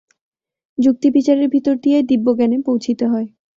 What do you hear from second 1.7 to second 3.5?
দিয়াই দিব্যজ্ঞানে পৌঁছিতে হয়।